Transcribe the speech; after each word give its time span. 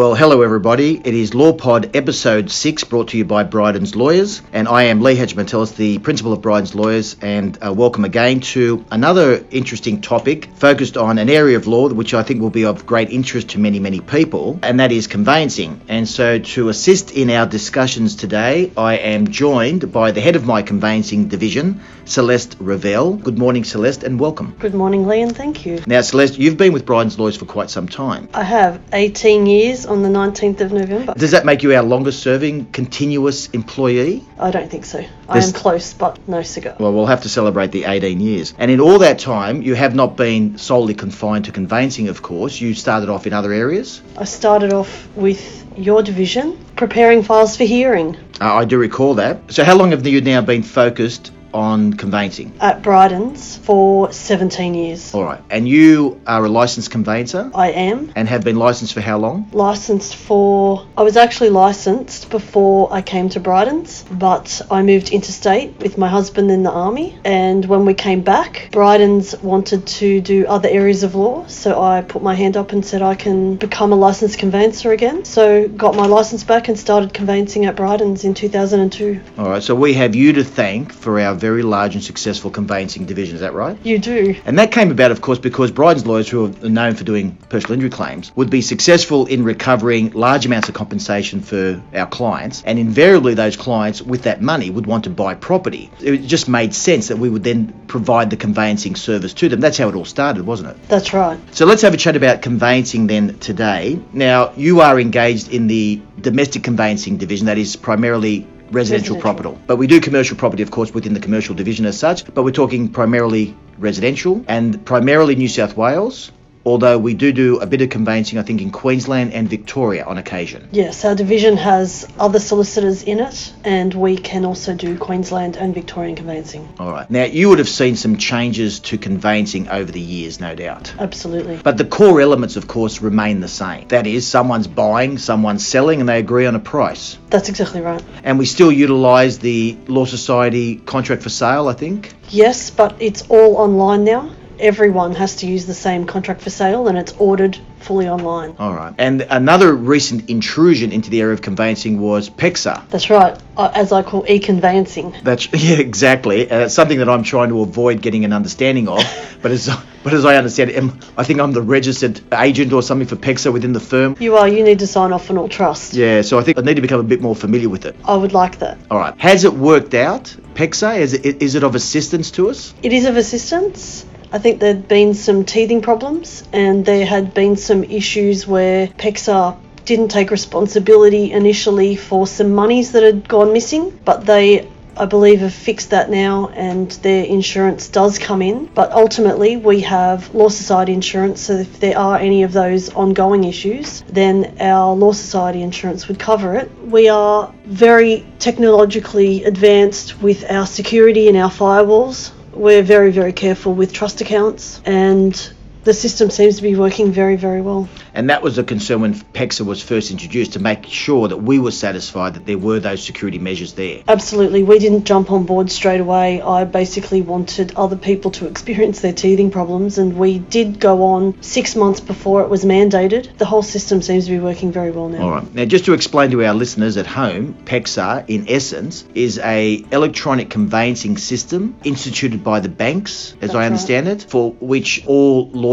Well, 0.00 0.14
hello 0.14 0.40
everybody. 0.40 0.96
It 0.96 1.12
is 1.12 1.32
LawPod 1.32 1.94
episode 1.94 2.50
6 2.50 2.84
brought 2.84 3.08
to 3.08 3.18
you 3.18 3.26
by 3.26 3.44
Bryden's 3.44 3.94
Lawyers 3.94 4.40
and 4.50 4.66
I 4.66 4.84
am 4.84 5.02
Lee 5.02 5.14
Hagipantelis, 5.14 5.76
the 5.76 5.98
principal 5.98 6.32
of 6.32 6.40
Bryden's 6.40 6.74
Lawyers 6.74 7.16
and 7.20 7.58
uh, 7.62 7.70
welcome 7.74 8.06
again 8.06 8.40
to 8.40 8.82
another 8.90 9.44
interesting 9.50 10.00
topic 10.00 10.48
focused 10.54 10.96
on 10.96 11.18
an 11.18 11.28
area 11.28 11.58
of 11.58 11.66
law 11.66 11.90
which 11.90 12.14
I 12.14 12.22
think 12.22 12.40
will 12.40 12.48
be 12.48 12.64
of 12.64 12.86
great 12.86 13.10
interest 13.10 13.50
to 13.50 13.58
many, 13.58 13.78
many 13.78 14.00
people 14.00 14.58
and 14.62 14.80
that 14.80 14.90
is 14.90 15.06
conveyancing. 15.06 15.82
And 15.86 16.08
so 16.08 16.38
to 16.38 16.70
assist 16.70 17.10
in 17.10 17.28
our 17.28 17.44
discussions 17.44 18.16
today, 18.16 18.72
I 18.78 18.96
am 18.96 19.28
joined 19.28 19.92
by 19.92 20.12
the 20.12 20.22
head 20.22 20.34
of 20.34 20.46
my 20.46 20.62
conveyancing 20.62 21.28
division, 21.28 21.82
Celeste 22.06 22.56
Ravel. 22.58 23.12
Good 23.14 23.38
morning, 23.38 23.64
Celeste, 23.64 24.02
and 24.02 24.18
welcome. 24.18 24.56
Good 24.58 24.74
morning, 24.74 25.06
Lee, 25.06 25.20
and 25.20 25.36
thank 25.36 25.66
you. 25.66 25.80
Now, 25.86 26.00
Celeste, 26.00 26.38
you've 26.38 26.56
been 26.56 26.72
with 26.72 26.86
Bryden's 26.86 27.18
Lawyers 27.18 27.36
for 27.36 27.44
quite 27.44 27.68
some 27.68 27.86
time. 27.86 28.28
I 28.32 28.42
have 28.42 28.80
18 28.92 29.46
years 29.46 29.86
on 29.90 30.02
the 30.02 30.08
19th 30.08 30.60
of 30.60 30.72
November. 30.72 31.14
Does 31.16 31.32
that 31.32 31.44
make 31.44 31.62
you 31.62 31.74
our 31.74 31.82
longest 31.82 32.22
serving 32.22 32.66
continuous 32.72 33.48
employee? 33.50 34.24
I 34.38 34.50
don't 34.50 34.70
think 34.70 34.84
so. 34.84 35.04
I 35.28 35.38
am 35.38 35.52
close, 35.52 35.92
but 35.92 36.18
no 36.28 36.42
cigar. 36.42 36.76
Well, 36.78 36.92
we'll 36.92 37.06
have 37.06 37.22
to 37.22 37.28
celebrate 37.28 37.72
the 37.72 37.84
18 37.84 38.20
years. 38.20 38.54
And 38.58 38.70
in 38.70 38.80
all 38.80 38.98
that 39.00 39.18
time, 39.18 39.62
you 39.62 39.74
have 39.74 39.94
not 39.94 40.16
been 40.16 40.58
solely 40.58 40.94
confined 40.94 41.46
to 41.46 41.52
conveyancing, 41.52 42.08
of 42.08 42.22
course. 42.22 42.60
You 42.60 42.74
started 42.74 43.08
off 43.08 43.26
in 43.26 43.32
other 43.32 43.52
areas. 43.52 44.00
I 44.16 44.24
started 44.24 44.72
off 44.72 45.08
with 45.16 45.66
your 45.76 46.02
division, 46.02 46.58
preparing 46.76 47.22
files 47.22 47.56
for 47.56 47.64
hearing 47.64 48.16
Uh, 48.40 48.54
I 48.54 48.64
do 48.64 48.78
recall 48.78 49.14
that. 49.14 49.52
So, 49.52 49.64
how 49.64 49.76
long 49.76 49.90
have 49.90 50.06
you 50.06 50.20
now 50.20 50.40
been 50.40 50.62
focused 50.62 51.32
on 51.52 51.94
conveyancing? 51.94 52.52
at 52.60 52.82
Bryden's 52.82 53.56
for 53.58 54.12
17 54.12 54.74
years. 54.74 55.14
All 55.14 55.24
right. 55.24 55.40
And 55.50 55.68
you 55.68 56.20
are 56.26 56.44
a 56.44 56.48
licensed 56.48 56.90
conveyancer 56.90 57.50
I 57.54 57.70
am 57.70 58.12
and 58.16 58.28
have 58.28 58.44
been 58.44 58.56
licensed 58.56 58.94
for 58.94 59.00
how 59.00 59.18
long? 59.18 59.48
licensed 59.52 60.16
for. 60.16 60.86
I 60.96 61.02
was 61.02 61.16
actually 61.16 61.50
licensed 61.50 62.30
before 62.30 62.92
I 62.92 63.02
came 63.02 63.28
to 63.30 63.40
Bryden's, 63.40 64.04
but 64.10 64.62
I 64.70 64.82
moved 64.82 65.10
interstate 65.10 65.78
with 65.78 65.98
my 65.98 66.08
husband 66.08 66.50
in 66.50 66.62
the 66.62 66.70
army. 66.70 67.18
And 67.24 67.64
when 67.64 67.84
we 67.84 67.94
came 67.94 68.22
back, 68.22 68.68
Bryden's 68.72 69.34
wanted 69.42 69.86
to 69.86 70.20
do 70.20 70.46
other 70.46 70.68
areas 70.68 71.02
of 71.02 71.14
law, 71.14 71.46
so 71.46 71.80
I 71.80 72.02
put 72.02 72.22
my 72.22 72.34
hand 72.34 72.56
up 72.56 72.72
and 72.72 72.84
said 72.84 73.02
I 73.02 73.14
can 73.14 73.56
become 73.56 73.92
a 73.92 73.96
licensed 73.96 74.38
conveyancer 74.38 74.92
again. 74.92 75.24
So 75.24 75.68
got 75.68 75.94
my 75.94 76.06
license 76.06 76.44
back 76.44 76.68
and 76.68 76.78
started 76.78 77.12
conveyancing 77.14 77.64
at 77.64 77.76
Bryden's 77.76 78.24
in 78.24 78.34
2002. 78.34 79.20
All 79.38 79.48
right. 79.48 79.62
So, 79.62 79.74
we 79.74 79.94
have 79.94 80.14
you 80.14 80.32
to 80.34 80.44
thank 80.44 80.92
for 80.92 81.18
our 81.20 81.34
very 81.40 81.62
large 81.62 81.94
and 81.94 82.04
successful 82.04 82.50
conveyancing 82.50 83.06
division. 83.06 83.34
Is 83.34 83.40
that 83.40 83.54
right? 83.54 83.76
You 83.84 83.98
do. 83.98 84.36
And 84.44 84.58
that 84.58 84.70
came 84.72 84.90
about, 84.90 85.10
of 85.10 85.20
course, 85.20 85.38
because 85.38 85.70
Bryden's 85.70 86.06
lawyers, 86.06 86.28
who 86.28 86.46
are 86.46 86.68
known 86.68 86.94
for 86.94 87.04
doing 87.04 87.36
personal 87.48 87.74
injury 87.74 87.90
claims, 87.90 88.30
would 88.36 88.50
be 88.50 88.62
successful 88.62 89.26
in 89.26 89.44
recovering 89.44 90.10
large 90.10 90.46
amounts 90.46 90.68
of 90.68 90.74
compensation 90.74 91.40
for 91.40 91.82
our 91.94 92.06
clients. 92.06 92.62
And 92.64 92.78
invariably, 92.78 93.34
those 93.34 93.56
clients 93.56 94.02
with 94.02 94.22
that 94.22 94.40
money 94.42 94.70
would 94.70 94.86
want 94.86 95.04
to 95.04 95.10
buy 95.10 95.34
property. 95.34 95.90
It 96.00 96.18
just 96.18 96.48
made 96.48 96.74
sense 96.74 97.08
that 97.08 97.18
we 97.18 97.30
would 97.30 97.44
then 97.44 97.86
provide 97.86 98.30
the 98.30 98.36
conveyancing 98.36 98.96
service 98.96 99.34
to 99.34 99.48
them. 99.48 99.60
That's 99.60 99.78
how 99.78 99.88
it 99.88 99.94
all 99.94 100.04
started, 100.04 100.46
wasn't 100.46 100.70
it? 100.70 100.88
That's 100.88 101.12
right. 101.12 101.38
So 101.54 101.66
let's 101.66 101.82
have 101.82 101.94
a 101.94 101.96
chat 101.96 102.16
about 102.16 102.42
conveyancing 102.42 103.06
then 103.06 103.38
today. 103.38 103.98
Now, 104.12 104.52
you 104.56 104.80
are 104.80 105.00
engaged 105.00 105.52
in 105.52 105.66
the 105.66 106.02
domestic 106.20 106.62
conveyancing 106.62 107.16
division, 107.16 107.46
that 107.46 107.58
is 107.58 107.76
primarily 107.76 108.46
residential, 108.70 109.16
Residential. 109.16 109.20
property. 109.20 109.62
But 109.66 109.76
we 109.76 109.86
do 109.86 110.00
commercial 110.00 110.36
property, 110.36 110.62
of 110.62 110.70
course, 110.70 110.92
within 110.94 111.14
the 111.14 111.20
commercial 111.20 111.54
division 111.54 111.86
as 111.86 111.98
such, 111.98 112.24
but 112.34 112.42
we're 112.44 112.50
talking 112.52 112.88
primarily 112.88 113.56
residential 113.78 114.44
and 114.48 114.84
primarily 114.84 115.34
New 115.36 115.48
South 115.48 115.76
Wales. 115.76 116.30
Although 116.64 116.98
we 116.98 117.14
do 117.14 117.32
do 117.32 117.58
a 117.58 117.66
bit 117.66 117.80
of 117.80 117.88
conveyancing, 117.88 118.38
I 118.38 118.42
think, 118.42 118.60
in 118.60 118.70
Queensland 118.70 119.32
and 119.32 119.48
Victoria 119.48 120.04
on 120.04 120.18
occasion. 120.18 120.68
Yes, 120.72 121.04
our 121.04 121.14
division 121.14 121.56
has 121.56 122.06
other 122.18 122.38
solicitors 122.38 123.02
in 123.02 123.18
it, 123.20 123.52
and 123.64 123.94
we 123.94 124.16
can 124.16 124.44
also 124.44 124.74
do 124.74 124.98
Queensland 124.98 125.56
and 125.56 125.74
Victorian 125.74 126.16
conveyancing. 126.16 126.68
All 126.78 126.92
right. 126.92 127.10
Now, 127.10 127.24
you 127.24 127.48
would 127.48 127.58
have 127.58 127.68
seen 127.68 127.96
some 127.96 128.18
changes 128.18 128.80
to 128.80 128.98
conveyancing 128.98 129.68
over 129.68 129.90
the 129.90 130.00
years, 130.00 130.38
no 130.38 130.54
doubt. 130.54 130.92
Absolutely. 130.98 131.56
But 131.56 131.78
the 131.78 131.86
core 131.86 132.20
elements, 132.20 132.56
of 132.56 132.66
course, 132.66 133.00
remain 133.00 133.40
the 133.40 133.48
same. 133.48 133.88
That 133.88 134.06
is, 134.06 134.26
someone's 134.26 134.66
buying, 134.66 135.16
someone's 135.16 135.66
selling, 135.66 136.00
and 136.00 136.08
they 136.08 136.18
agree 136.18 136.44
on 136.44 136.54
a 136.54 136.60
price. 136.60 137.16
That's 137.30 137.48
exactly 137.48 137.80
right. 137.80 138.02
And 138.22 138.38
we 138.38 138.44
still 138.44 138.70
utilise 138.70 139.38
the 139.38 139.78
Law 139.88 140.04
Society 140.04 140.76
contract 140.76 141.22
for 141.22 141.30
sale, 141.30 141.68
I 141.68 141.72
think. 141.72 142.14
Yes, 142.28 142.70
but 142.70 143.00
it's 143.00 143.22
all 143.30 143.56
online 143.56 144.04
now. 144.04 144.30
Everyone 144.60 145.14
has 145.14 145.36
to 145.36 145.46
use 145.46 145.66
the 145.66 145.74
same 145.74 146.06
contract 146.06 146.42
for 146.42 146.50
sale, 146.50 146.86
and 146.86 146.98
it's 146.98 147.12
ordered 147.18 147.58
fully 147.78 148.08
online. 148.08 148.54
All 148.58 148.74
right. 148.74 148.94
And 148.98 149.22
another 149.22 149.74
recent 149.74 150.28
intrusion 150.28 150.92
into 150.92 151.10
the 151.10 151.20
area 151.20 151.32
of 151.32 151.42
conveyancing 151.42 152.00
was 152.00 152.28
PEXA. 152.28 152.88
That's 152.90 153.10
right, 153.10 153.38
as 153.56 153.90
I 153.90 154.02
call 154.02 154.24
e-conveyancing. 154.28 155.14
That's 155.22 155.48
yeah, 155.52 155.78
exactly. 155.78 156.50
Uh, 156.50 156.66
it's 156.66 156.74
something 156.74 156.98
that 156.98 157.08
I'm 157.08 157.22
trying 157.22 157.48
to 157.48 157.62
avoid 157.62 158.02
getting 158.02 158.24
an 158.24 158.32
understanding 158.32 158.88
of. 158.88 159.02
but 159.42 159.50
as 159.50 159.70
but 160.02 160.14
as 160.14 160.24
I 160.24 160.36
understand 160.36 160.70
it, 160.70 160.84
I 161.16 161.24
think 161.24 161.40
I'm 161.40 161.52
the 161.52 161.62
registered 161.62 162.20
agent 162.32 162.72
or 162.72 162.82
something 162.82 163.06
for 163.06 163.16
PEXA 163.16 163.52
within 163.52 163.72
the 163.72 163.80
firm. 163.80 164.16
You 164.20 164.36
are. 164.36 164.48
You 164.48 164.62
need 164.62 164.78
to 164.80 164.86
sign 164.86 165.12
off 165.12 165.30
on 165.30 165.38
all 165.38 165.48
trust. 165.48 165.94
Yeah. 165.94 166.22
So 166.22 166.38
I 166.38 166.42
think 166.42 166.58
I 166.58 166.62
need 166.62 166.76
to 166.76 166.82
become 166.82 167.00
a 167.00 167.04
bit 167.04 167.20
more 167.20 167.34
familiar 167.34 167.68
with 167.68 167.86
it. 167.86 167.96
I 168.04 168.16
would 168.16 168.32
like 168.32 168.58
that. 168.58 168.78
All 168.90 168.98
right. 168.98 169.18
Has 169.18 169.44
it 169.44 169.54
worked 169.54 169.94
out? 169.94 170.36
PEXA 170.54 170.98
is 170.98 171.14
it, 171.14 171.42
is 171.42 171.54
it 171.54 171.64
of 171.64 171.74
assistance 171.74 172.30
to 172.32 172.50
us? 172.50 172.74
It 172.82 172.92
is 172.92 173.06
of 173.06 173.16
assistance. 173.16 174.04
I 174.32 174.38
think 174.38 174.60
there'd 174.60 174.86
been 174.86 175.14
some 175.14 175.44
teething 175.44 175.82
problems, 175.82 176.44
and 176.52 176.84
there 176.84 177.04
had 177.04 177.34
been 177.34 177.56
some 177.56 177.82
issues 177.82 178.46
where 178.46 178.86
PEXA 178.86 179.56
didn't 179.84 180.08
take 180.08 180.30
responsibility 180.30 181.32
initially 181.32 181.96
for 181.96 182.28
some 182.28 182.52
monies 182.52 182.92
that 182.92 183.02
had 183.02 183.28
gone 183.28 183.52
missing, 183.52 183.98
but 184.04 184.24
they, 184.26 184.68
I 184.96 185.06
believe, 185.06 185.40
have 185.40 185.52
fixed 185.52 185.90
that 185.90 186.10
now, 186.10 186.46
and 186.54 186.88
their 187.02 187.24
insurance 187.24 187.88
does 187.88 188.20
come 188.20 188.40
in. 188.40 188.66
But 188.66 188.92
ultimately, 188.92 189.56
we 189.56 189.80
have 189.80 190.32
Law 190.32 190.48
Society 190.48 190.92
insurance, 190.92 191.40
so 191.40 191.54
if 191.54 191.80
there 191.80 191.98
are 191.98 192.16
any 192.16 192.44
of 192.44 192.52
those 192.52 192.88
ongoing 192.90 193.42
issues, 193.42 194.02
then 194.02 194.58
our 194.60 194.94
Law 194.94 195.10
Society 195.10 195.60
insurance 195.60 196.06
would 196.06 196.20
cover 196.20 196.54
it. 196.54 196.70
We 196.84 197.08
are 197.08 197.52
very 197.64 198.24
technologically 198.38 199.42
advanced 199.42 200.22
with 200.22 200.48
our 200.48 200.66
security 200.66 201.26
and 201.26 201.36
our 201.36 201.50
firewalls 201.50 202.30
we're 202.60 202.82
very, 202.82 203.10
very 203.10 203.32
careful 203.32 203.72
with 203.72 203.92
trust 203.92 204.20
accounts, 204.20 204.82
and 204.84 205.52
the 205.84 205.94
system 205.94 206.30
seems 206.30 206.56
to 206.56 206.62
be 206.62 206.76
working 206.76 207.12
very, 207.12 207.36
very 207.36 207.60
well. 207.60 207.88
And 208.14 208.30
that 208.30 208.42
was 208.42 208.58
a 208.58 208.64
concern 208.64 209.00
when 209.00 209.14
PEXA 209.14 209.64
was 209.64 209.82
first 209.82 210.10
introduced 210.10 210.54
to 210.54 210.58
make 210.58 210.86
sure 210.86 211.28
that 211.28 211.38
we 211.38 211.58
were 211.58 211.70
satisfied 211.70 212.34
that 212.34 212.46
there 212.46 212.58
were 212.58 212.80
those 212.80 213.02
security 213.02 213.38
measures 213.38 213.74
there. 213.74 214.02
Absolutely, 214.08 214.62
we 214.62 214.78
didn't 214.78 215.04
jump 215.04 215.30
on 215.30 215.44
board 215.44 215.70
straight 215.70 216.00
away. 216.00 216.42
I 216.42 216.64
basically 216.64 217.22
wanted 217.22 217.74
other 217.76 217.96
people 217.96 218.30
to 218.32 218.46
experience 218.50 219.00
their 219.00 219.12
teething 219.12 219.50
problems, 219.50 219.98
and 219.98 220.16
we 220.16 220.38
did 220.38 220.80
go 220.80 221.02
on 221.02 221.40
six 221.42 221.76
months 221.76 222.00
before 222.00 222.42
it 222.42 222.48
was 222.48 222.64
mandated. 222.64 223.36
The 223.38 223.46
whole 223.46 223.62
system 223.62 224.02
seems 224.02 224.26
to 224.26 224.30
be 224.32 224.38
working 224.38 224.72
very 224.72 224.90
well 224.90 225.08
now. 225.08 225.22
All 225.22 225.30
right. 225.30 225.54
Now, 225.54 225.64
just 225.64 225.86
to 225.86 225.94
explain 225.94 226.30
to 226.32 226.44
our 226.44 226.54
listeners 226.54 226.96
at 226.96 227.06
home, 227.06 227.54
PEXA, 227.64 228.28
in 228.28 228.48
essence, 228.48 229.04
is 229.14 229.38
a 229.38 229.84
electronic 229.92 230.50
conveyancing 230.50 231.16
system 231.16 231.76
instituted 231.84 232.44
by 232.44 232.60
the 232.60 232.68
banks, 232.68 233.32
as 233.34 233.38
That's 233.40 233.54
I 233.54 233.58
right. 233.58 233.66
understand 233.66 234.08
it, 234.08 234.22
for 234.28 234.52
which 234.52 235.06
all 235.06 235.48
lawyers 235.50 235.70